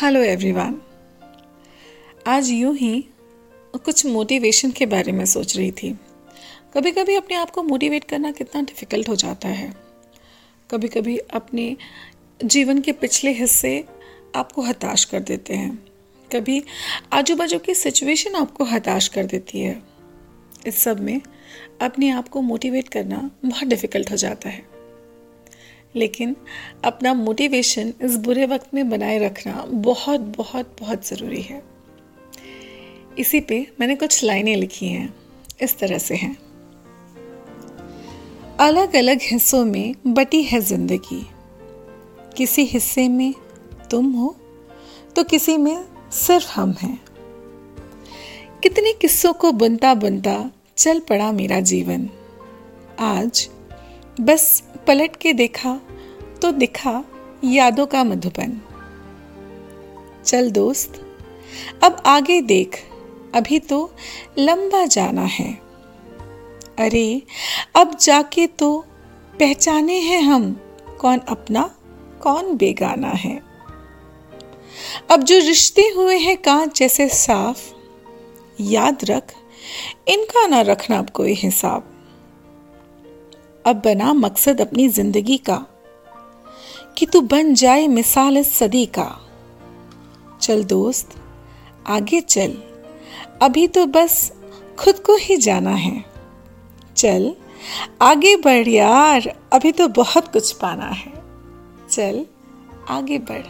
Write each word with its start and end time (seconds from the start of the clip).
Hello 0.00 0.20
everyone 0.20 0.74
आज 2.26 2.48
यूँ 2.50 2.74
ही 2.76 3.04
कुछ 3.84 4.04
मोटिवेशन 4.06 4.70
के 4.70 4.86
बारे 4.86 5.12
में 5.12 5.24
सोच 5.26 5.56
रही 5.56 5.70
थी। 5.70 5.92
कभी 6.74 6.90
कभी 6.90 7.14
अपने 7.14 7.36
आप 7.36 7.50
को 7.50 7.62
मोटिवेट 7.62 8.04
करना 8.04 8.30
कितना 8.30 8.62
डिफ़िकल्ट 8.62 9.08
हो 9.08 9.16
जाता 9.16 9.48
है। 9.48 9.72
कभी 10.70 10.88
कभी 10.88 11.18
अपने 11.18 11.76
जीवन 12.44 12.80
के 12.80 12.92
पिछले 12.92 13.30
हिस्से 13.30 13.84
आपको 14.34 14.62
हताश 14.62 15.04
कर 15.04 15.20
देते 15.20 15.54
हैं। 15.54 15.86
कभी 16.32 16.62
आजू 17.12 17.36
बाजू 17.36 17.58
की 17.58 17.74
सिचुएशन 17.74 18.34
आपको 18.34 18.64
हताश 18.64 19.08
कर 19.08 19.24
देती 19.24 19.60
है। 19.60 19.82
इस 20.66 20.78
सब 20.78 21.00
में 21.00 21.20
अपने 21.82 22.10
आप 22.10 22.28
को 22.28 22.40
मोटिवेट 22.40 22.88
करना 22.88 23.30
बहुत 23.44 23.64
डिफ़िकल्ट 23.64 24.10
हो 24.10 24.16
जाता 24.16 24.48
है। 24.48 24.75
लेकिन 25.96 26.36
अपना 26.84 27.14
मोटिवेशन 27.14 27.92
इस 28.02 28.16
बुरे 28.16 28.46
वक्त 28.46 28.74
में 28.74 28.88
बनाए 28.90 29.18
रखना 29.18 29.64
बहुत 29.68 30.20
बहुत 30.36 30.76
बहुत 30.80 31.06
ज़रूरी 31.08 31.42
है। 31.42 31.62
इसी 33.18 33.40
पे 33.40 33.66
मैंने 33.80 33.96
कुछ 33.96 34.22
लाइनें 34.24 34.54
लिखी 34.56 34.88
हैं। 34.88 35.14
इस 35.62 35.78
तरह 35.78 35.98
से 35.98 36.14
हैं। 36.14 36.36
अलग 38.60 38.96
अलग 38.96 39.18
हिस्सों 39.22 39.64
में 39.64 39.94
बटी 40.06 40.42
है 40.42 40.60
ज़िंदगी। 40.60 41.26
किसी 42.36 42.64
हिस्से 42.64 43.08
में 43.08 43.34
तुम 43.90 44.12
हो 44.12 44.34
तो 45.16 45.24
किसी 45.24 45.56
में 45.56 45.84
सिर्फ़ 46.12 46.50
हम 46.50 46.72
हैं। 46.82 46.98
कितने 48.62 48.92
किस्सों 48.92 49.32
को 49.32 49.52
बुनता 49.52 49.94
बुनता 49.94 50.38
चल 50.76 51.00
पड़ा 51.00 51.30
मेरा 51.32 51.60
जीवन। 51.60 52.08
आज 52.98 53.48
बस 54.20 54.62
पलट 54.86 55.16
के 55.16 55.32
देखा 55.32 55.80
तो 56.42 56.52
दिखा 56.52 57.04
यादों 57.44 57.86
का 57.86 58.04
मधुबन। 58.04 58.60
चल 60.24 60.50
दोस्त, 60.50 61.18
अब 61.84 62.02
आगे 62.06 62.40
देख, 62.40 62.84
अभी 63.34 63.58
तो 63.58 63.92
लंबा 64.38 64.84
जाना 64.84 65.22
है। 65.22 65.52
अरे, 66.78 67.22
अब 67.76 67.98
जाके 67.98 68.46
तो 68.46 68.84
पहचाने 69.40 70.00
हैं 70.00 70.22
हम 70.22 70.60
कौन 71.00 71.18
अपना, 71.18 71.74
कौन 72.20 72.56
बेगाना 72.56 73.08
है। 73.08 73.42
अब 75.10 75.22
जो 75.22 75.38
रिश्ते 75.38 75.82
हुए 75.82 76.18
हैं 76.18 76.36
कांच 76.36 76.78
जैसे 76.78 77.08
साफ़, 77.08 77.72
याद 78.60 78.98
रख, 79.04 79.34
इनका 80.08 80.46
ना 80.46 80.60
रखना 80.60 81.02
कोई 81.02 81.32
हिसाब। 81.32 81.92
अब 83.66 83.76
बना 83.76 84.12
मकसद 84.12 84.60
अपनी 84.60 84.88
ज़िंदगी 84.88 85.36
का, 85.38 85.56
कि 86.98 87.06
तू 87.06 87.20
बन 87.20 87.54
जाए 87.54 87.86
मिसाल 87.86 88.42
सदी 88.42 88.86
का। 88.86 89.08
चल 90.40 90.64
दोस्त, 90.64 91.14
आगे 91.86 92.20
चल। 92.20 92.56
अभी 93.42 93.66
तो 93.68 93.86
बस 93.86 94.32
खुद 94.78 94.98
को 94.98 95.16
ही 95.16 95.36
जाना 95.36 95.70
है। 95.70 96.04
चल, 96.96 97.34
आगे 98.02 98.36
बढ़ 98.36 98.68
यार। 98.68 99.32
अभी 99.52 99.72
तो 99.72 99.88
बहुत 99.88 100.32
कुछ 100.32 100.52
पाना 100.52 100.86
है। 100.86 101.12
चल, 101.90 102.24
आगे 102.88 103.18
बढ़। 103.18 103.44